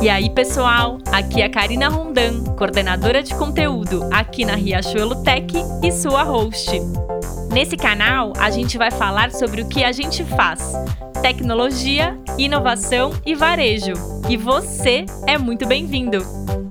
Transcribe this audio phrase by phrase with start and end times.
[0.00, 5.90] E aí, pessoal, aqui é Karina Rondan, coordenadora de conteúdo aqui na Riachuelo Tech e
[5.90, 6.70] sua host.
[7.52, 10.72] Nesse canal, a gente vai falar sobre o que a gente faz:
[11.20, 13.94] tecnologia, inovação e varejo.
[14.28, 16.67] E você é muito bem-vindo!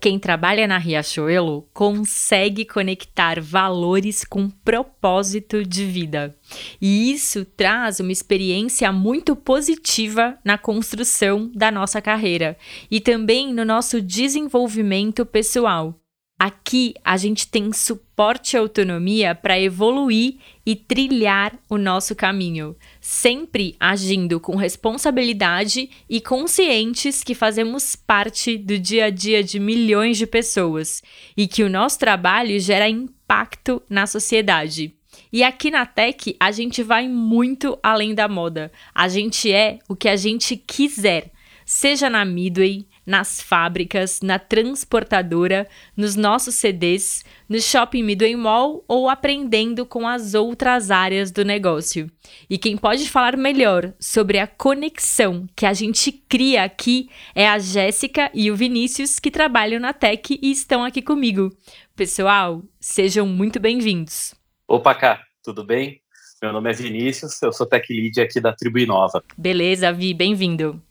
[0.00, 6.36] Quem trabalha na Riachuelo consegue conectar valores com propósito de vida.
[6.80, 12.56] E isso traz uma experiência muito positiva na construção da nossa carreira
[12.90, 15.98] e também no nosso desenvolvimento pessoal.
[16.38, 20.36] Aqui a gente tem suporte e autonomia para evoluir
[20.66, 28.78] e trilhar o nosso caminho, sempre agindo com responsabilidade e conscientes que fazemos parte do
[28.78, 31.02] dia a dia de milhões de pessoas
[31.34, 34.94] e que o nosso trabalho gera impacto na sociedade.
[35.32, 38.70] E aqui na Tech a gente vai muito além da moda.
[38.94, 41.32] A gente é o que a gente quiser,
[41.64, 49.08] seja na Midway, nas fábricas, na transportadora, nos nossos CDs, no Shopping Midway Mall ou
[49.08, 52.10] aprendendo com as outras áreas do negócio.
[52.50, 57.58] E quem pode falar melhor sobre a conexão que a gente cria aqui é a
[57.58, 61.56] Jéssica e o Vinícius, que trabalham na Tech e estão aqui comigo.
[61.94, 64.34] Pessoal, sejam muito bem-vindos.
[64.66, 66.00] Opa, cá, tudo bem?
[66.42, 69.22] Meu nome é Vinícius, eu sou Tech Lead aqui da Tribo Inova.
[69.38, 70.82] Beleza, Vi, bem-vindo.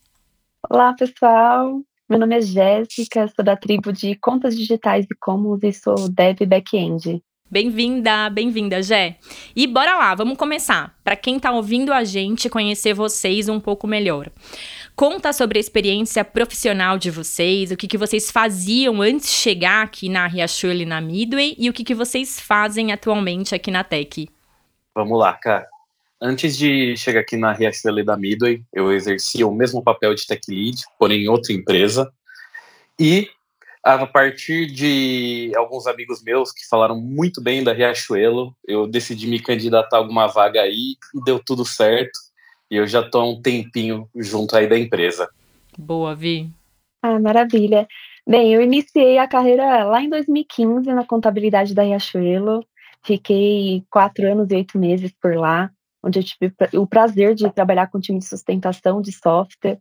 [0.68, 1.82] Olá, pessoal.
[2.08, 6.38] Meu nome é Jéssica, sou da tribo de contas digitais e commons e sou dev
[6.46, 7.20] back-end.
[7.50, 9.18] Bem-vinda, bem-vinda, Jé.
[9.56, 10.96] E bora lá, vamos começar.
[11.04, 14.30] Para quem está ouvindo a gente conhecer vocês um pouco melhor.
[14.96, 19.84] Conta sobre a experiência profissional de vocês, o que, que vocês faziam antes de chegar
[19.84, 23.84] aqui na Riachuelo e na Midway e o que, que vocês fazem atualmente aqui na
[23.84, 24.30] Tech.
[24.94, 25.68] Vamos lá, cara.
[26.22, 30.42] Antes de chegar aqui na Riachuelo da Midway, eu exercia o mesmo papel de tech
[30.50, 32.12] lead, porém em outra empresa.
[32.98, 33.30] E
[33.84, 39.40] a partir de alguns amigos meus que falaram muito bem da Riachuelo, eu decidi me
[39.40, 42.18] candidatar a alguma vaga aí e deu tudo certo.
[42.72, 45.30] E eu já estou há um tempinho junto aí da empresa.
[45.78, 46.50] Boa, Vi.
[47.04, 47.88] Ah, maravilha.
[48.26, 52.66] Bem, eu iniciei a carreira lá em 2015 na contabilidade da Riachuelo.
[53.04, 55.70] Fiquei quatro anos e oito meses por lá
[56.06, 59.80] onde eu tive o prazer de trabalhar com o time de sustentação de software.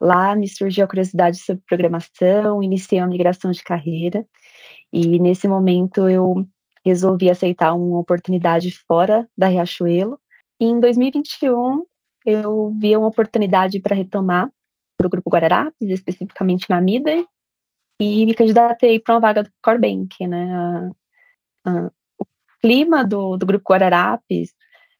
[0.00, 4.24] Lá me surgiu a curiosidade sobre programação, iniciei a migração de carreira,
[4.92, 6.46] e nesse momento eu
[6.84, 10.18] resolvi aceitar uma oportunidade fora da Riachuelo.
[10.60, 11.84] E em 2021
[12.24, 14.50] eu vi uma oportunidade para retomar
[14.96, 17.26] para o Grupo Guararapes, especificamente na Midway,
[18.00, 20.90] e me candidatei para uma vaga do Core Bank, né?
[22.18, 22.26] O
[22.60, 24.54] clima do, do Grupo Guararapes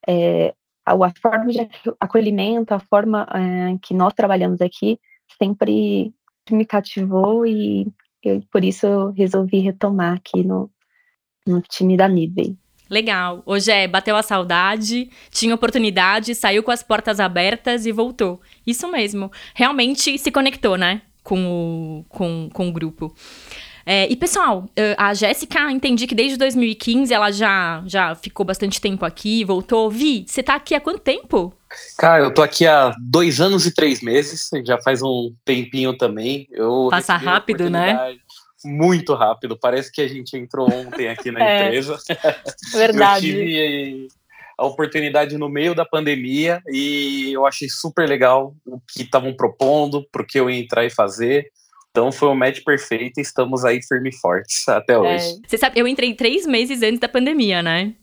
[0.07, 1.69] é, a, forma de
[2.01, 4.99] acolhimento, a forma é, que nós trabalhamos aqui,
[5.39, 6.13] sempre
[6.51, 7.87] me cativou e
[8.23, 10.71] eu, por isso eu resolvi retomar aqui no,
[11.47, 12.57] no time da Midway.
[12.89, 13.43] Legal.
[13.47, 18.41] Hoje é, bateu a saudade, tinha oportunidade, saiu com as portas abertas e voltou.
[18.67, 19.33] Isso mesmo.
[19.55, 21.03] Realmente se conectou, né?
[21.23, 23.15] Com o, com, com o grupo.
[23.87, 29.05] É, e, pessoal, a Jéssica, entendi que desde 2015 ela já, já ficou bastante tempo
[29.05, 29.91] aqui, voltou.
[29.91, 31.55] Vi, você tá aqui há quanto tempo?
[31.99, 36.47] Cara, eu tô aqui há dois anos e três meses, já faz um tempinho também.
[36.51, 38.17] Eu Passa rápido, né?
[38.65, 41.99] Muito rápido, parece que a gente entrou ontem aqui na é, empresa.
[42.73, 43.29] Verdade.
[43.29, 44.09] eu tive
[44.57, 50.07] a oportunidade no meio da pandemia e eu achei super legal o que estavam propondo,
[50.11, 51.51] pro que eu ia entrar e fazer.
[51.95, 54.99] Então foi um match perfeito e estamos aí firme e fortes até é.
[54.99, 55.41] hoje.
[55.47, 57.95] Você sabe, eu entrei três meses antes da pandemia, né?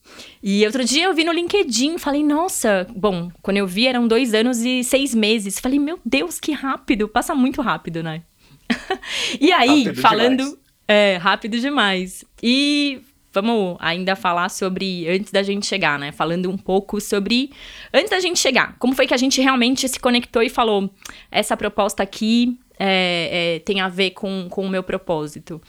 [0.42, 4.34] E outro dia eu vi no LinkedIn, falei, nossa, bom, quando eu vi eram dois
[4.34, 5.60] anos e seis meses.
[5.60, 8.24] Falei, meu Deus, que rápido, passa muito rápido, né?
[9.42, 10.38] e aí, rápido falando.
[10.38, 10.62] Demais.
[10.88, 12.24] É, rápido demais.
[12.42, 13.02] E
[13.34, 16.12] vamos ainda falar sobre antes da gente chegar, né?
[16.12, 17.52] Falando um pouco sobre
[17.94, 18.76] antes da gente chegar.
[18.78, 20.90] Como foi que a gente realmente se conectou e falou:
[21.32, 25.62] essa proposta aqui é, é, tem a ver com, com o meu propósito.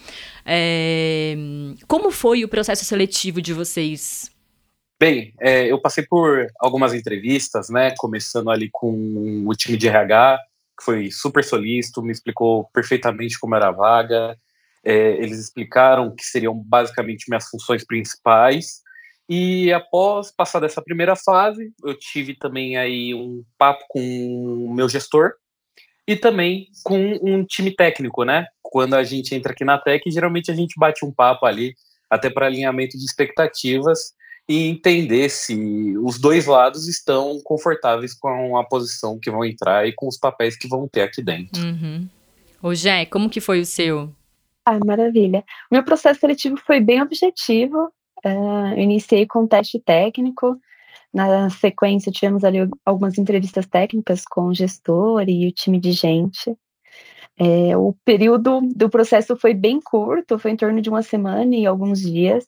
[0.47, 1.37] É,
[1.87, 4.31] como foi o processo seletivo de vocês?
[4.99, 7.93] Bem, é, eu passei por algumas entrevistas, né?
[7.99, 10.39] Começando ali com o time de RH,
[10.79, 14.39] que foi super solícito, me explicou perfeitamente como era a vaga.
[14.85, 18.83] É, eles explicaram que seriam basicamente minhas funções principais.
[19.29, 24.01] E após passar dessa primeira fase, eu tive também aí um papo com
[24.67, 25.33] o meu gestor,
[26.07, 28.47] e também com um time técnico, né?
[28.63, 31.75] Quando a gente entra aqui na Tech, geralmente a gente bate um papo ali,
[32.11, 34.13] até para alinhamento de expectativas,
[34.49, 39.93] e entender se os dois lados estão confortáveis com a posição que vão entrar e
[39.93, 41.63] com os papéis que vão ter aqui dentro.
[41.63, 42.09] Uhum.
[42.61, 44.13] Ô, Jé, como que foi o seu?
[44.65, 45.45] Ah, maravilha.
[45.71, 47.93] O meu processo seletivo foi bem objetivo.
[48.25, 50.57] Uh, eu iniciei com um teste técnico.
[51.13, 56.57] Na sequência, tivemos ali algumas entrevistas técnicas com o gestor e o time de gente.
[57.39, 61.67] É, o período do processo foi bem curto, foi em torno de uma semana e
[61.67, 62.47] alguns dias.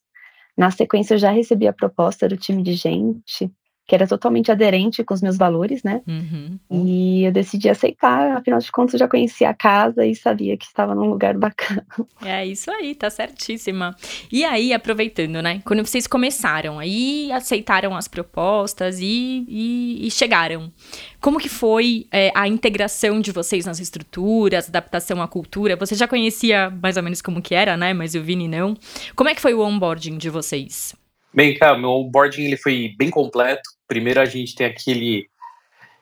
[0.56, 3.50] Na sequência, eu já recebi a proposta do time de gente
[3.86, 6.00] que era totalmente aderente com os meus valores, né?
[6.08, 6.58] Uhum.
[6.70, 10.64] E eu decidi aceitar, afinal de contas, eu já conhecia a casa e sabia que
[10.64, 11.84] estava num lugar bacana.
[12.24, 13.94] É isso aí, tá certíssima.
[14.32, 15.60] E aí, aproveitando, né?
[15.64, 20.72] Quando vocês começaram, aí aceitaram as propostas e, e, e chegaram.
[21.20, 25.76] Como que foi é, a integração de vocês nas estruturas, adaptação à cultura?
[25.76, 27.92] Você já conhecia mais ou menos como que era, né?
[27.92, 28.74] Mas o Vini não.
[29.14, 30.94] Como é que foi o onboarding de vocês?
[31.34, 33.73] Bem, cara, meu onboarding ele foi bem completo.
[33.86, 35.28] Primeiro a gente tem aquele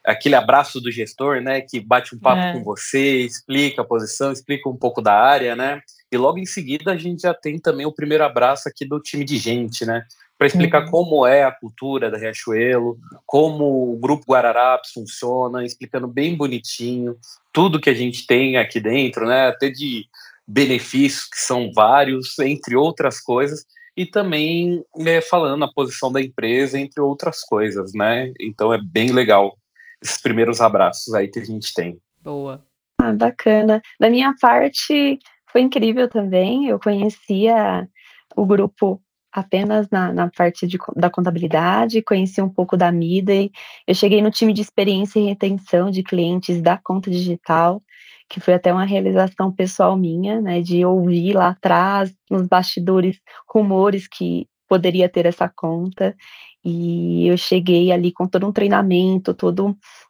[0.05, 2.53] aquele abraço do gestor, né, que bate um papo é.
[2.53, 5.81] com você, explica a posição, explica um pouco da área, né?
[6.11, 9.25] E logo em seguida a gente já tem também o primeiro abraço aqui do time
[9.25, 10.05] de gente, né?
[10.37, 10.91] Para explicar uhum.
[10.91, 17.17] como é a cultura da Riachuelo, como o grupo Guararapes funciona, explicando bem bonitinho
[17.53, 19.47] tudo que a gente tem aqui dentro, né?
[19.47, 20.07] Até de
[20.47, 23.65] benefícios que são vários, entre outras coisas
[23.97, 28.33] e também é, falando a posição da empresa, entre outras coisas, né?
[28.41, 29.57] Então é bem legal
[30.03, 31.99] esses primeiros abraços aí que a gente tem.
[32.21, 32.65] Boa.
[33.01, 33.81] Ah, bacana.
[33.99, 35.19] Da minha parte,
[35.51, 36.69] foi incrível também.
[36.69, 37.89] Eu conhecia
[38.37, 39.01] o grupo
[39.33, 43.51] apenas na, na parte de, da contabilidade, conheci um pouco da Midway.
[43.87, 47.83] Eu cheguei no time de experiência e retenção de clientes da conta digital
[48.33, 54.09] que foi até uma realização pessoal minha, né, de ouvir lá atrás, nos bastidores, rumores
[54.09, 56.17] que poderia ter essa conta.
[56.65, 59.63] E eu cheguei ali com todo um treinamento, toda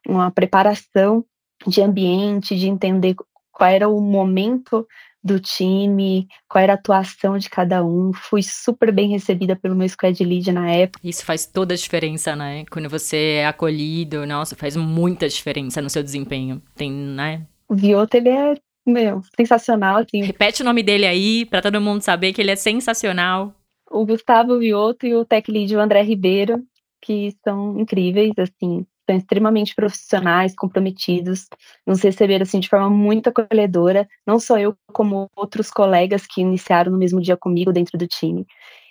[0.06, 1.24] uma preparação
[1.66, 3.16] de ambiente, de entender
[3.50, 4.86] qual era o momento
[5.22, 8.12] do time, qual era a atuação de cada um.
[8.12, 11.00] Fui super bem recebida pelo meu squad lead na época.
[11.02, 12.64] Isso faz toda a diferença, né?
[12.70, 16.62] Quando você é acolhido, nossa, faz muita diferença no seu desempenho.
[16.76, 17.46] Tem, né?
[17.72, 18.54] O Vioto, ele é,
[18.86, 20.22] meu, sensacional, assim.
[20.22, 23.54] Repete o nome dele aí, para todo mundo saber que ele é sensacional.
[23.90, 26.62] O Gustavo Vioto e o tech lead, o André Ribeiro,
[27.00, 31.46] que são incríveis, assim, são extremamente profissionais, comprometidos,
[31.86, 36.92] nos receberam, assim, de forma muito acolhedora, não só eu, como outros colegas que iniciaram
[36.92, 38.44] no mesmo dia comigo dentro do time.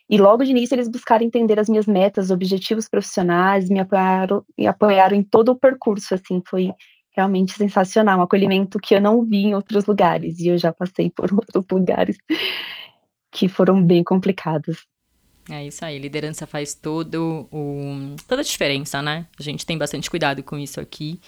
[0.09, 4.65] E logo de início eles buscaram entender as minhas metas, objetivos profissionais, me apoiaram, me
[4.65, 6.71] apoiaram em todo o percurso, assim, foi
[7.11, 11.09] realmente sensacional, um acolhimento que eu não vi em outros lugares, e eu já passei
[11.09, 12.17] por outros lugares
[13.31, 14.85] que foram bem complicados.
[15.49, 19.25] É isso aí, liderança faz todo o, toda a diferença, né?
[19.39, 21.19] A gente tem bastante cuidado com isso aqui.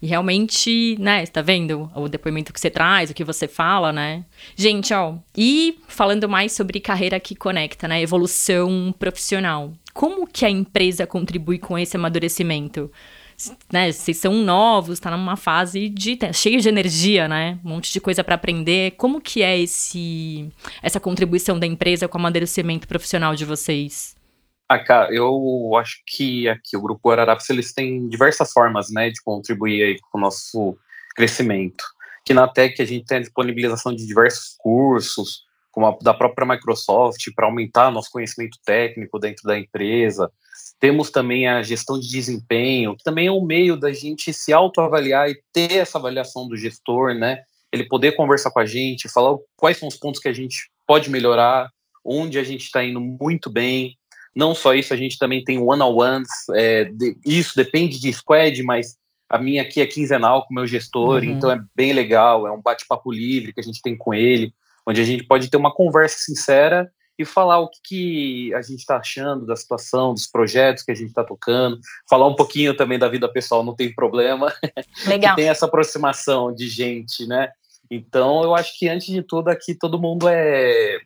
[0.00, 4.24] E realmente, né, tá vendo o depoimento que você traz, o que você fala, né?
[4.56, 9.72] Gente, ó, e falando mais sobre carreira que conecta, né, evolução profissional.
[9.92, 12.90] Como que a empresa contribui com esse amadurecimento?
[13.72, 17.58] Né, vocês são novos, tá numa fase de tá cheio de energia, né?
[17.64, 18.92] Um monte de coisa para aprender.
[18.92, 20.50] Como que é esse
[20.82, 24.16] essa contribuição da empresa com o amadurecimento profissional de vocês?
[24.68, 29.22] Ah, cara, eu acho que aqui o Grupo Araraps, eles têm diversas formas, né, de
[29.22, 30.76] contribuir aí com o nosso
[31.16, 31.84] crescimento.
[32.24, 35.47] Que na Tech a gente tem a disponibilização de diversos cursos,
[35.86, 40.30] a da própria Microsoft, para aumentar nosso conhecimento técnico dentro da empresa,
[40.80, 45.28] temos também a gestão de desempenho, que também é um meio da gente se autoavaliar
[45.28, 47.42] e ter essa avaliação do gestor, né?
[47.72, 51.10] Ele poder conversar com a gente, falar quais são os pontos que a gente pode
[51.10, 51.68] melhorar,
[52.04, 53.96] onde a gente está indo muito bem.
[54.34, 56.28] Não só isso, a gente também tem one-on-ones.
[56.54, 58.96] É, de, isso depende de squad, mas
[59.28, 61.30] a minha aqui é quinzenal com o meu gestor, uhum.
[61.30, 62.46] então é bem legal.
[62.46, 64.54] É um bate-papo livre que a gente tem com ele,
[64.88, 68.78] onde a gente pode ter uma conversa sincera e falar o que, que a gente
[68.78, 71.78] está achando da situação, dos projetos que a gente está tocando,
[72.08, 74.50] falar um pouquinho também da vida pessoal, não tem problema.
[75.06, 75.36] Legal.
[75.36, 77.50] tem essa aproximação de gente, né?
[77.90, 81.00] Então, eu acho que antes de tudo aqui todo mundo é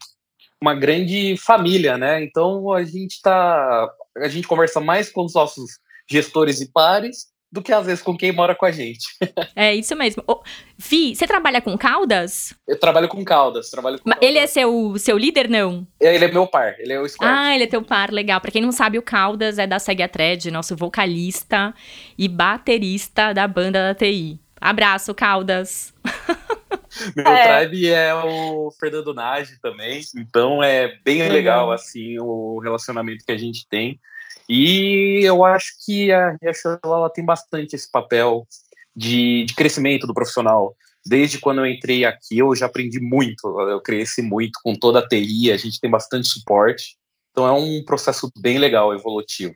[0.61, 2.23] uma grande família, né?
[2.23, 7.61] Então a gente tá, a gente conversa mais com os nossos gestores e pares do
[7.61, 9.05] que às vezes com quem mora com a gente.
[9.55, 10.25] é isso mesmo.
[10.27, 10.41] Oh,
[10.79, 12.55] Vi, você trabalha com Caldas?
[12.67, 15.87] Eu trabalho com Caldas, trabalho com Ele é seu, seu líder, não?
[16.01, 17.31] É, ele é meu par, ele é o squad.
[17.31, 18.41] Ah, ele é teu par, legal.
[18.41, 21.75] Pra quem não sabe, o Caldas é da Segue a Thread, nosso vocalista
[22.17, 24.41] e baterista da banda da TI.
[24.59, 25.93] Abraço, Caldas.
[27.15, 27.67] Meu é.
[27.67, 33.33] tribe é o Fernando Nage também, então é bem legal, legal assim o relacionamento que
[33.33, 34.01] a gente tem.
[34.49, 38.47] E eu acho que a Riachuelo tem bastante esse papel
[38.95, 40.75] de, de crescimento do profissional.
[41.05, 45.09] Desde quando eu entrei aqui, eu já aprendi muito, eu cresci muito com toda a
[45.09, 46.97] TI, a gente tem bastante suporte.
[47.33, 49.55] Então é um processo bem legal, evolutivo.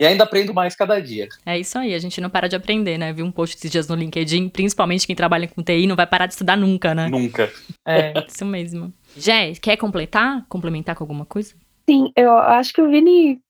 [0.00, 1.28] E ainda aprendo mais cada dia.
[1.44, 3.12] É isso aí, a gente não para de aprender, né?
[3.12, 6.24] Vi um post esses dias no LinkedIn, principalmente quem trabalha com TI, não vai parar
[6.24, 7.08] de estudar nunca, né?
[7.08, 7.52] Nunca.
[7.86, 8.92] É, isso mesmo.
[9.14, 10.46] Jé, quer completar?
[10.48, 11.54] Complementar com alguma coisa?
[11.88, 13.40] Sim, eu acho que o Vini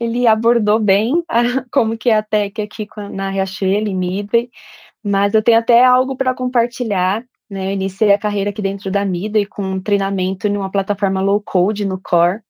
[0.00, 4.50] ele abordou bem a, como que é a tech aqui na Riachuelo, em Midway,
[5.02, 7.24] mas eu tenho até algo para compartilhar.
[7.48, 7.68] Né?
[7.68, 11.40] Eu iniciei a carreira aqui dentro da Midway com um treinamento em uma plataforma low
[11.40, 12.42] code no Core.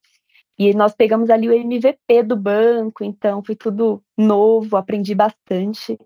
[0.58, 5.96] E nós pegamos ali o MVP do banco, então foi tudo novo, aprendi bastante.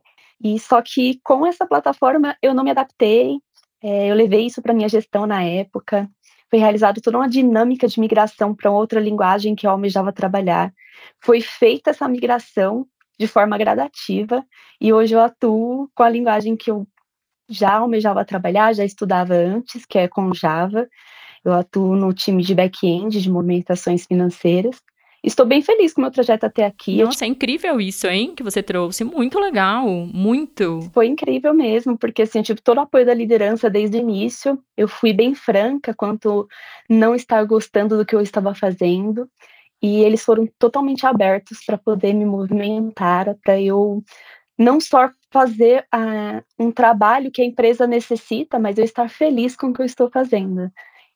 [0.44, 3.38] E só que com essa plataforma eu não me adaptei,
[3.82, 6.08] é, eu levei isso para minha gestão na época.
[6.52, 10.71] Foi realizada toda uma dinâmica de migração para outra linguagem que eu almejava trabalhar.
[11.18, 12.87] Foi feita essa migração
[13.18, 14.44] de forma gradativa
[14.78, 16.87] e hoje eu atuo com a linguagem que eu
[17.49, 20.87] já almejava trabalhar, já estudava antes, que é com Java.
[21.42, 24.76] Eu atuo no time de back-end de movimentações financeiras.
[25.23, 27.02] Estou bem feliz com o meu trajeto até aqui.
[27.02, 28.35] Nossa, é incrível isso, hein?
[28.35, 29.05] Que você trouxe.
[29.05, 30.81] Muito legal, muito.
[30.93, 34.59] Foi incrível mesmo, porque assim, eu tive todo o apoio da liderança desde o início.
[34.76, 36.49] Eu fui bem franca quanto
[36.91, 39.29] não estar gostando do que eu estava fazendo
[39.83, 44.02] e eles foram totalmente abertos para poder me movimentar, para eu
[44.57, 49.69] não só fazer uh, um trabalho que a empresa necessita, mas eu estar feliz com
[49.69, 50.71] o que eu estou fazendo.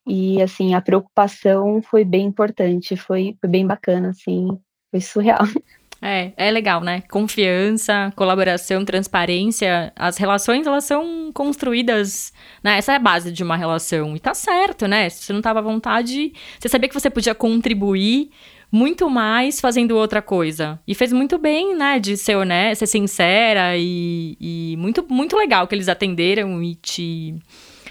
[0.07, 4.49] E assim, a preocupação foi bem importante, foi, foi bem bacana, assim,
[4.91, 5.41] foi surreal.
[6.03, 7.03] É, é legal, né?
[7.11, 9.93] Confiança, colaboração, transparência.
[9.97, 12.33] As relações, elas são construídas,
[12.63, 12.77] né?
[12.77, 14.15] Essa é a base de uma relação.
[14.15, 15.09] E tá certo, né?
[15.09, 18.31] Se você não tava à vontade, você sabia que você podia contribuir
[18.71, 20.79] muito mais fazendo outra coisa.
[20.87, 21.99] E fez muito bem, né?
[21.99, 27.37] De ser honesta, ser sincera e, e muito, muito legal que eles atenderam e te.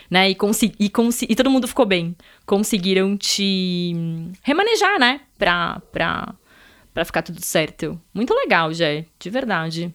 [0.10, 0.38] Né, e,
[0.80, 0.92] e,
[1.30, 2.16] e todo mundo ficou bem.
[2.46, 3.94] Conseguiram te
[4.44, 5.22] remanejar, né?
[5.38, 6.36] Pra, pra,
[6.94, 8.00] pra ficar tudo certo.
[8.14, 9.94] Muito legal, Jé, de verdade.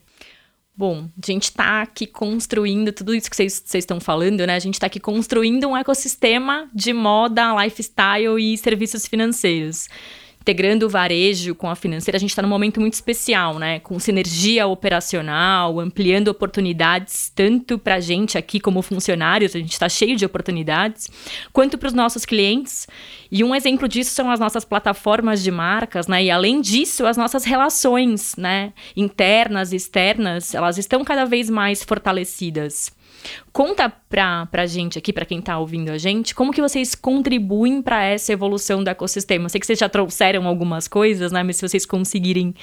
[0.75, 4.55] Bom, a gente está aqui construindo tudo isso que vocês estão falando, né?
[4.55, 9.87] A gente está aqui construindo um ecossistema de moda, lifestyle e serviços financeiros
[10.41, 13.79] integrando o varejo com a financeira, a gente está num momento muito especial, né?
[13.79, 19.87] Com sinergia operacional, ampliando oportunidades tanto para a gente aqui como funcionários, a gente está
[19.87, 21.09] cheio de oportunidades,
[21.53, 22.87] quanto para os nossos clientes.
[23.31, 26.23] E um exemplo disso são as nossas plataformas de marcas, né?
[26.23, 28.73] E além disso, as nossas relações, né?
[28.97, 32.91] Internas e externas, elas estão cada vez mais fortalecidas.
[33.51, 37.81] Conta pra, pra gente aqui, para quem tá ouvindo a gente, como que vocês contribuem
[37.81, 39.49] para essa evolução do ecossistema?
[39.49, 41.43] Sei que vocês já trouxeram algumas coisas, né?
[41.43, 42.55] Mas se vocês conseguirem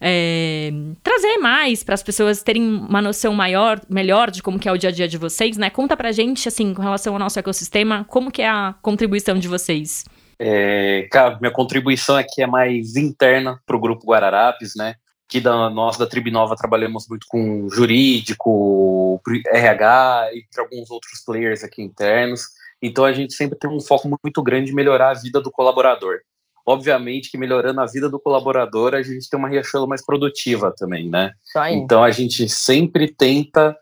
[0.00, 4.72] é, trazer mais para as pessoas terem uma noção maior, melhor de como que é
[4.72, 5.70] o dia a dia de vocês, né?
[5.70, 9.46] Conta pra gente, assim, com relação ao nosso ecossistema, como que é a contribuição de
[9.46, 10.04] vocês?
[10.38, 14.96] É, cara, minha contribuição aqui é mais interna para o Grupo Guararapes, né?
[15.32, 21.80] Que da, nós da Tribinova trabalhamos muito com jurídico, RH e alguns outros players aqui
[21.80, 22.48] internos.
[22.82, 26.18] Então a gente sempre tem um foco muito grande em melhorar a vida do colaborador.
[26.66, 31.08] Obviamente que melhorando a vida do colaborador, a gente tem uma Riachuelo mais produtiva também,
[31.08, 31.32] né?
[31.76, 33.74] Então a gente sempre tenta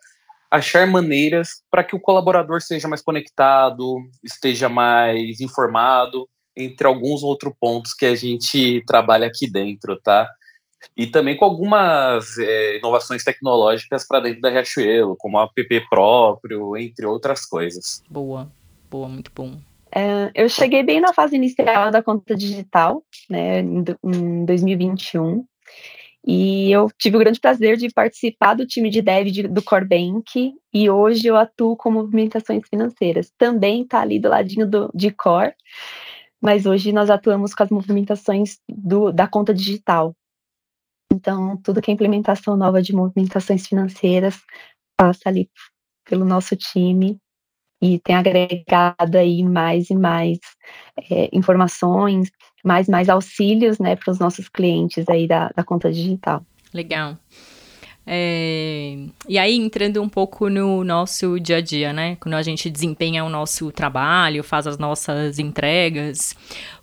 [0.49, 7.53] achar maneiras para que o colaborador seja mais conectado, esteja mais informado, entre alguns outros
[7.59, 10.29] pontos que a gente trabalha aqui dentro, tá?
[10.97, 16.77] E também com algumas é, inovações tecnológicas para dentro da Riachuelo, como o app próprio,
[16.77, 18.03] entre outras coisas.
[18.09, 18.51] Boa,
[18.91, 19.59] boa, muito bom.
[19.93, 25.45] É, eu cheguei bem na fase inicial da conta digital, né, em 2021,
[26.27, 29.87] e eu tive o grande prazer de participar do time de dev de, do Core
[29.87, 33.33] Bank, e hoje eu atuo com movimentações financeiras.
[33.37, 35.55] Também está ali do ladinho do, de Core,
[36.41, 40.15] mas hoje nós atuamos com as movimentações do, da conta digital,
[41.13, 44.39] então, tudo que é implementação nova de movimentações financeiras
[44.97, 45.51] passa ali
[46.09, 47.19] pelo nosso time
[47.83, 50.39] e tem agregado aí mais e mais
[51.11, 52.31] é, informações,
[52.65, 56.45] mais mais auxílios, né, para os nossos clientes aí da, da conta digital.
[56.73, 57.17] Legal.
[58.07, 58.97] É,
[59.29, 62.17] e aí, entrando um pouco no nosso dia a dia, né?
[62.17, 66.35] Quando a gente desempenha o nosso trabalho, faz as nossas entregas,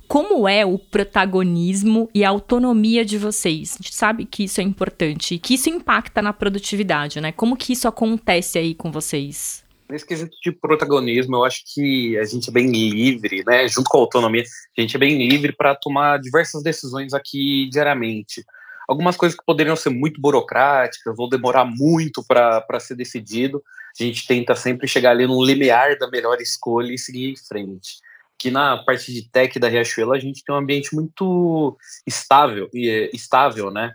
[0.08, 3.74] como é o protagonismo e a autonomia de vocês.
[3.74, 7.32] A gente sabe que isso é importante e que isso impacta na produtividade, né?
[7.32, 9.66] Como que isso acontece aí com vocês?
[9.90, 13.68] Nesse quesito de protagonismo, eu acho que a gente é bem livre, né?
[13.68, 14.44] Junto com a autonomia,
[14.78, 18.44] a gente é bem livre para tomar diversas decisões aqui diariamente.
[18.88, 23.62] algumas coisas que poderiam ser muito burocráticas ou demorar muito para ser decidido,
[24.00, 27.98] a gente tenta sempre chegar ali no limiar da melhor escolha e seguir em frente.
[28.40, 31.76] Que na parte de tech da Riachuelo a gente tem um ambiente muito
[32.06, 33.92] estável, e estável, né?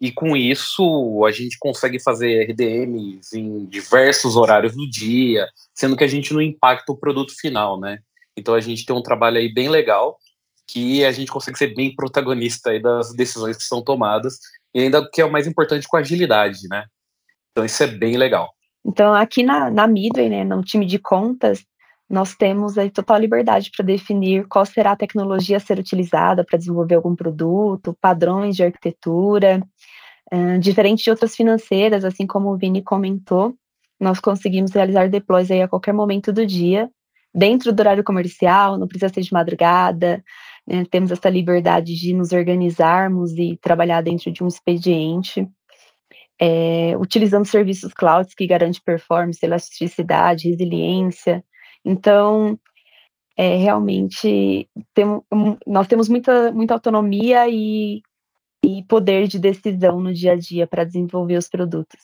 [0.00, 6.04] E com isso a gente consegue fazer RDMs em diversos horários do dia, sendo que
[6.04, 7.98] a gente não impacta o produto final, né?
[8.36, 10.18] Então a gente tem um trabalho aí bem legal
[10.68, 14.38] que a gente consegue ser bem protagonista aí das decisões que são tomadas
[14.74, 16.84] e ainda que é o mais importante com agilidade, né?
[17.52, 18.52] Então isso é bem legal.
[18.84, 21.64] Então aqui na, na Midway, né, no time de contas,
[22.08, 26.58] nós temos aí total liberdade para definir qual será a tecnologia a ser utilizada para
[26.58, 29.60] desenvolver algum produto, padrões de arquitetura,
[30.60, 33.54] diferente de outras financeiras, assim como o Vini comentou,
[33.98, 36.90] nós conseguimos realizar deploys aí a qualquer momento do dia,
[37.34, 40.22] dentro do horário comercial, não precisa ser de madrugada,
[40.66, 45.46] né, temos essa liberdade de nos organizarmos e trabalhar dentro de um expediente,
[46.40, 51.42] é, utilizando serviços clouds que garantem performance, elasticidade, resiliência.
[51.86, 52.58] Então,
[53.36, 55.06] é, realmente, tem,
[55.64, 58.02] nós temos muita, muita autonomia e,
[58.64, 62.00] e poder de decisão no dia a dia para desenvolver os produtos.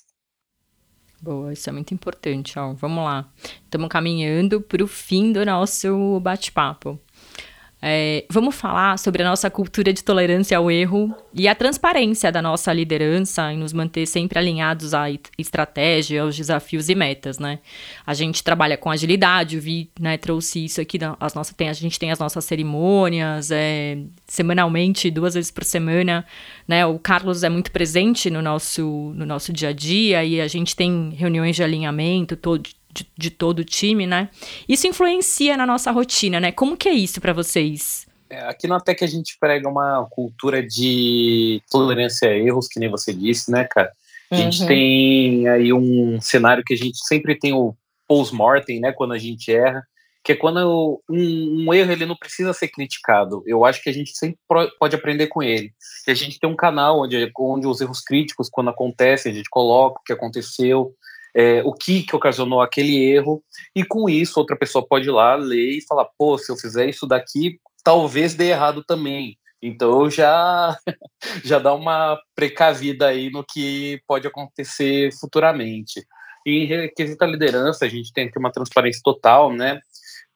[1.20, 2.58] Boa, isso é muito importante.
[2.58, 2.74] Ó.
[2.74, 3.28] Vamos lá.
[3.64, 6.98] Estamos caminhando para o fim do nosso bate-papo.
[7.84, 12.40] É, vamos falar sobre a nossa cultura de tolerância ao erro e a transparência da
[12.40, 17.58] nossa liderança em nos manter sempre alinhados à estratégia, aos desafios e metas, né?
[18.06, 21.72] A gente trabalha com agilidade, o Vi né, trouxe isso aqui, as nossas, tem, a
[21.72, 23.98] gente tem as nossas cerimônias, é,
[24.28, 26.24] semanalmente, duas vezes por semana,
[26.68, 26.86] né?
[26.86, 30.76] O Carlos é muito presente no nosso, no nosso dia a dia e a gente
[30.76, 32.62] tem reuniões de alinhamento todo,
[32.92, 34.28] de, de todo o time, né?
[34.68, 36.52] Isso influencia na nossa rotina, né?
[36.52, 38.06] Como que é isso para vocês?
[38.28, 42.90] É, aqui no Atec a gente prega uma cultura de tolerância a erros, que nem
[42.90, 43.92] você disse, né, cara?
[44.30, 44.66] A gente uhum.
[44.66, 47.76] tem aí um cenário que a gente sempre tem o
[48.08, 49.86] post-mortem, né, quando a gente erra,
[50.24, 53.42] que é quando um, um, erro ele não precisa ser criticado.
[53.46, 54.38] Eu acho que a gente sempre
[54.78, 55.72] pode aprender com ele.
[56.06, 59.50] E a gente tem um canal onde, onde os erros críticos, quando acontecem, a gente
[59.50, 60.94] coloca o que aconteceu,
[61.34, 63.42] é, o que, que ocasionou aquele erro,
[63.74, 66.88] e com isso outra pessoa pode ir lá, ler e falar, pô, se eu fizer
[66.88, 69.38] isso daqui, talvez dê errado também.
[69.62, 70.76] Então já
[71.44, 76.04] já dá uma precavida aí no que pode acontecer futuramente.
[76.44, 79.80] E em requisito liderança, a gente tem que ter uma transparência total, né?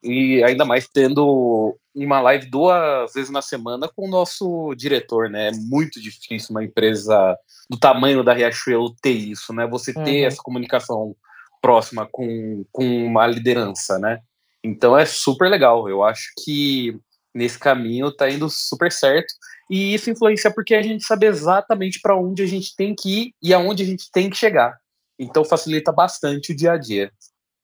[0.03, 5.47] E ainda mais tendo uma live duas vezes na semana com o nosso diretor, né?
[5.47, 7.35] É muito difícil uma empresa
[7.69, 9.65] do tamanho da Riachuelo ter isso, né?
[9.67, 10.27] Você ter uhum.
[10.27, 11.15] essa comunicação
[11.61, 14.19] próxima com, com uma liderança, né?
[14.63, 15.89] Então é super legal.
[15.89, 16.95] Eu acho que
[17.33, 19.33] nesse caminho tá indo super certo.
[19.69, 23.31] E isso influencia porque a gente sabe exatamente para onde a gente tem que ir
[23.41, 24.77] e aonde a gente tem que chegar.
[25.19, 27.11] Então facilita bastante o dia a dia.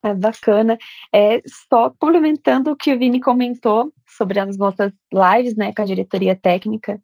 [0.04, 0.76] É bacana.
[1.12, 5.86] É, só complementando o que o Vini comentou sobre as nossas lives, né, com a
[5.86, 7.00] diretoria técnica,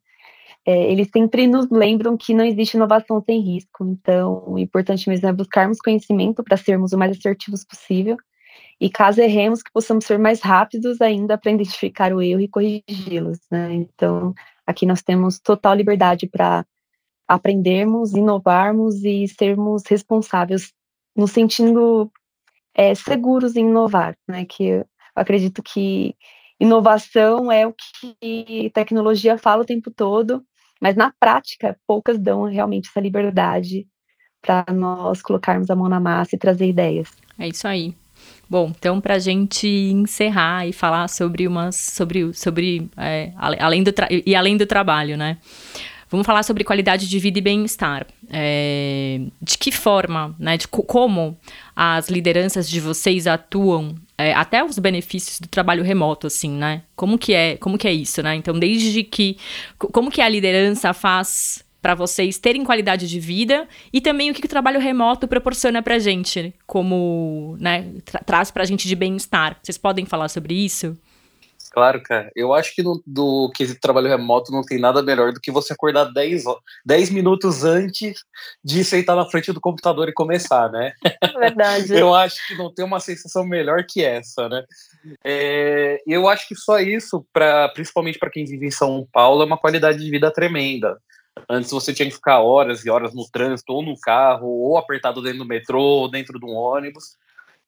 [0.67, 3.87] é, eles sempre nos lembram que não existe inovação sem risco.
[3.87, 8.19] Então, o importante mesmo é buscarmos conhecimento para sermos o mais assertivos possível.
[8.79, 13.39] E caso erremos, que possamos ser mais rápidos ainda para identificar o erro e corrigi-los.
[13.51, 13.75] Né?
[13.75, 14.35] Então,
[14.67, 16.67] aqui nós temos total liberdade para
[17.27, 20.73] aprendermos, inovarmos e sermos responsáveis
[21.17, 22.11] no sentido
[22.75, 24.45] é, seguros em inovar, né?
[24.45, 26.15] Que eu acredito que
[26.59, 30.43] inovação é o que tecnologia fala o tempo todo,
[30.81, 33.87] mas na prática poucas dão realmente essa liberdade
[34.43, 37.11] para nós colocarmos a mão na massa e trazer ideias.
[37.39, 37.95] É isso aí.
[38.49, 43.93] Bom, então para a gente encerrar e falar sobre umas sobre sobre é, além do
[44.27, 45.39] e além do trabalho, né?
[46.11, 48.05] Vamos falar sobre qualidade de vida e bem-estar.
[48.33, 51.39] É, de que forma, né, de como
[51.75, 56.83] as lideranças de vocês atuam, é, até os benefícios do trabalho remoto, assim, né?
[56.97, 58.35] Como que é, como que é isso, né?
[58.35, 59.39] Então, desde que,
[59.79, 64.41] como que a liderança faz para vocês terem qualidade de vida e também o que,
[64.41, 68.95] que o trabalho remoto proporciona para gente, como, né, tra traz para a gente de
[68.95, 69.57] bem-estar.
[69.63, 70.97] Vocês podem falar sobre isso?
[71.71, 72.31] Claro, cara.
[72.35, 75.73] Eu acho que no, do que trabalho remoto não tem nada melhor do que você
[75.73, 76.43] acordar 10,
[76.85, 78.25] 10 minutos antes
[78.63, 80.93] de sentar na frente do computador e começar, né?
[81.39, 81.95] Verdade.
[81.95, 84.65] eu acho que não tem uma sensação melhor que essa, né?
[85.25, 89.47] É, eu acho que só isso, pra, principalmente para quem vive em São Paulo, é
[89.47, 90.99] uma qualidade de vida tremenda.
[91.49, 95.23] Antes você tinha que ficar horas e horas no trânsito, ou no carro, ou apertado
[95.23, 97.17] dentro do metrô, ou dentro de um ônibus.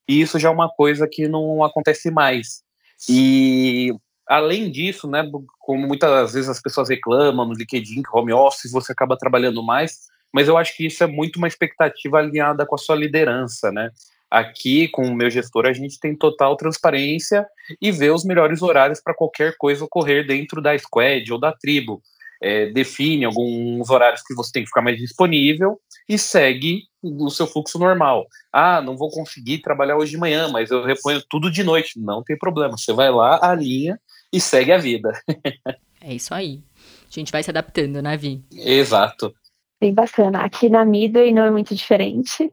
[0.09, 2.63] E isso já é uma coisa que não acontece mais.
[3.09, 3.93] E
[4.27, 9.17] Além disso, né, como muitas vezes as pessoas reclamam no LinkedIn, home office, você acaba
[9.17, 9.99] trabalhando mais,
[10.33, 13.91] mas eu acho que isso é muito uma expectativa alinhada com a sua liderança, né?
[14.31, 17.45] Aqui, com o meu gestor, a gente tem total transparência
[17.79, 22.01] e vê os melhores horários para qualquer coisa ocorrer dentro da squad ou da tribo.
[22.45, 25.79] É, define alguns horários que você tem que ficar mais disponível
[26.09, 28.27] e segue o seu fluxo normal.
[28.51, 31.97] Ah, não vou conseguir trabalhar hoje de manhã, mas eu reponho tudo de noite.
[31.97, 32.77] Não tem problema.
[32.77, 33.97] Você vai lá, alinha
[34.31, 35.13] e segue a vida.
[36.01, 36.61] é isso aí.
[37.09, 38.43] A gente vai se adaptando, né, Vi?
[38.51, 39.33] Exato.
[39.79, 40.39] Bem bacana.
[40.39, 42.51] Aqui na Midway não é muito diferente.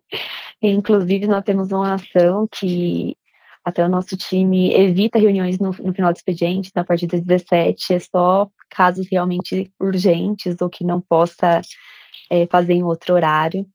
[0.62, 3.16] Inclusive, nós temos uma ação que
[3.70, 7.94] até o nosso time evita reuniões no, no final do expediente, na partir das 17,
[7.94, 11.60] é só casos realmente urgentes ou que não possa
[12.30, 13.66] é, fazer em outro horário.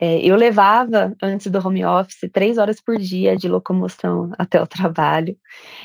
[0.00, 4.66] É, eu levava, antes do home office, três horas por dia de locomoção até o
[4.66, 5.36] trabalho,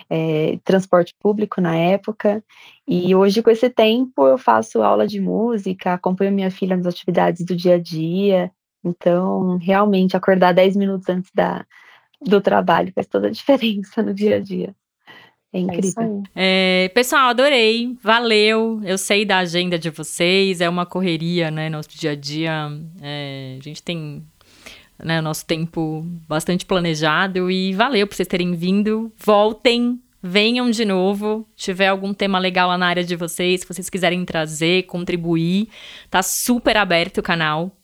[0.09, 2.43] é, transporte público na época,
[2.87, 7.43] e hoje, com esse tempo, eu faço aula de música, acompanho minha filha nas atividades
[7.43, 8.51] do dia a dia,
[8.83, 11.65] então, realmente, acordar dez minutos antes da,
[12.23, 14.75] do trabalho faz toda a diferença no dia a dia.
[15.53, 16.23] É, é incrível.
[16.35, 17.95] É, pessoal, adorei.
[18.01, 18.81] Valeu.
[18.83, 20.59] Eu sei da agenda de vocês.
[20.59, 21.69] É uma correria, né?
[21.69, 22.71] Nosso dia a dia.
[23.01, 24.23] É, a gente tem
[24.97, 27.51] né, nosso tempo bastante planejado.
[27.51, 29.11] E valeu por vocês terem vindo.
[29.17, 30.01] Voltem.
[30.25, 31.45] Venham de novo.
[31.55, 35.67] Se tiver algum tema legal lá na área de vocês, se vocês quiserem trazer, contribuir,
[36.09, 37.75] tá super aberto o canal.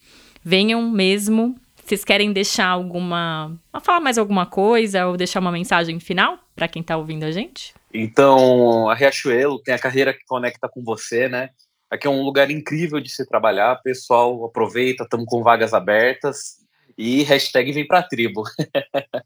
[0.41, 1.56] Venham mesmo.
[1.89, 3.60] Vocês querem deixar alguma.
[3.82, 7.73] falar mais alguma coisa ou deixar uma mensagem final para quem está ouvindo a gente?
[7.91, 11.49] Então, a Riachuelo tem a carreira que conecta com você, né?
[11.89, 13.82] Aqui é um lugar incrível de se trabalhar.
[13.82, 16.58] Pessoal, aproveita, estamos com vagas abertas.
[16.95, 18.43] E hashtag vem pra tribo.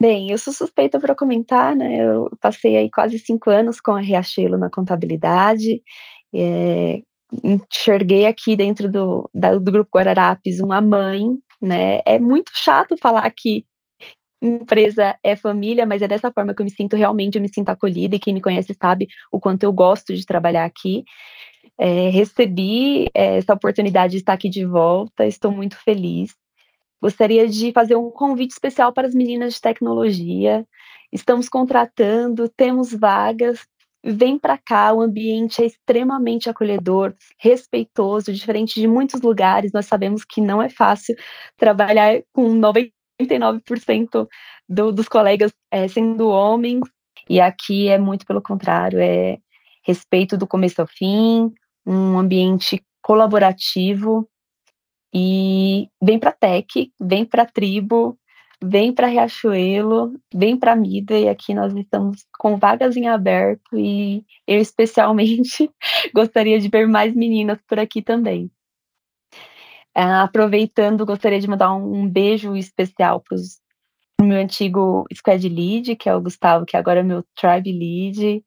[0.00, 1.96] Bem, eu sou suspeita para comentar, né?
[1.96, 5.82] Eu passei aí quase cinco anos com a Riachuelo na contabilidade.
[6.34, 7.02] É,
[7.44, 12.00] enxerguei aqui dentro do, da, do Grupo Guararapes uma mãe né?
[12.06, 13.66] É muito chato falar que
[14.42, 17.68] empresa é família, mas é dessa forma que eu me sinto realmente, eu me sinto
[17.68, 21.04] acolhida, e quem me conhece sabe o quanto eu gosto de trabalhar aqui.
[21.78, 26.34] É, recebi é, essa oportunidade de estar aqui de volta, estou muito feliz.
[27.02, 30.66] Gostaria de fazer um convite especial para as meninas de tecnologia.
[31.12, 33.66] Estamos contratando, temos vagas,
[34.04, 39.72] vem para cá, o ambiente é extremamente acolhedor, respeitoso, diferente de muitos lugares.
[39.72, 41.14] Nós sabemos que não é fácil
[41.56, 44.26] trabalhar com 99%
[44.68, 46.80] do, dos colegas é, sendo homens,
[47.28, 49.38] e aqui é muito pelo contrário, é
[49.84, 51.52] respeito do começo ao fim,
[51.86, 54.28] um ambiente colaborativo
[55.12, 58.16] e vem para Tech, vem para tribo,
[58.62, 64.24] vem para Riachuelo, vem para Mida e aqui nós estamos com vagas em aberto e
[64.46, 65.70] eu especialmente
[66.14, 68.50] gostaria de ver mais meninas por aqui também.
[69.94, 73.36] É, aproveitando, gostaria de mandar um, beijo especial para
[74.20, 78.44] o meu antigo squad lead, que é o Gustavo, que agora é meu tribe lead,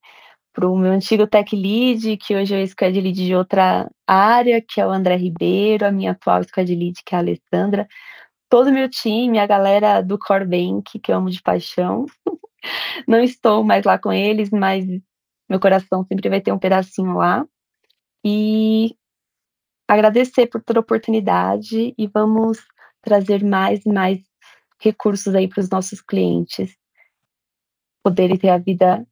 [0.54, 4.62] para o meu antigo tech lead, que hoje é o squad lead de outra área,
[4.62, 7.88] que é o André Ribeiro, a minha atual squad lead, que é a Alessandra,
[8.53, 12.05] todo o meu time, a galera do Core Bank, que eu amo de paixão.
[13.07, 14.85] Não estou mais lá com eles, mas
[15.49, 17.47] meu coração sempre vai ter um pedacinho lá.
[18.23, 18.95] E
[19.87, 22.59] agradecer por toda a oportunidade e vamos
[23.01, 24.19] trazer mais e mais
[24.79, 26.77] recursos aí para os nossos clientes
[28.03, 29.03] poderem ter a vida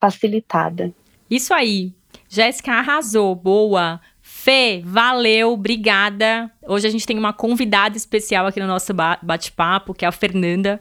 [0.00, 0.90] facilitada.
[1.30, 1.94] Isso aí.
[2.30, 4.00] Jéssica arrasou, boa.
[4.46, 6.48] Fê, valeu, obrigada.
[6.62, 10.80] Hoje a gente tem uma convidada especial aqui no nosso bate-papo, que é a Fernanda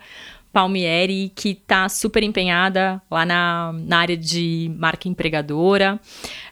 [0.53, 5.99] Palmieri, que está super empenhada lá na, na área de marca empregadora.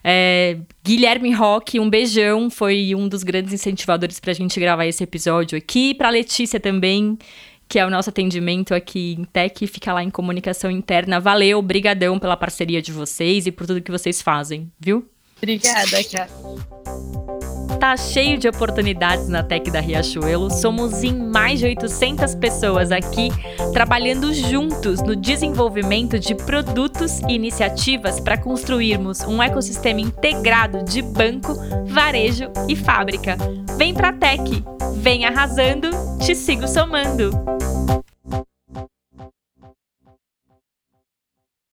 [0.03, 5.03] É, Guilherme Roque, um beijão, foi um dos grandes incentivadores para a gente gravar esse
[5.03, 5.93] episódio aqui.
[5.93, 7.15] Para Letícia também,
[7.69, 11.19] que é o nosso atendimento aqui em Tech, fica lá em comunicação interna.
[11.19, 15.12] Valeu, brigadão pela parceria de vocês e por tudo que vocês fazem, viu?
[15.43, 16.29] Obrigada, cara.
[17.77, 20.49] Tá cheio de oportunidades na Tech da Riachuelo.
[20.49, 23.29] Somos em mais de 800 pessoas aqui
[23.73, 31.53] trabalhando juntos no desenvolvimento de produtos e iniciativas para construirmos um ecossistema integrado de banco,
[31.87, 33.35] varejo e fábrica.
[33.75, 34.63] Vem pra Tech,
[34.95, 37.31] vem arrasando, te sigo somando.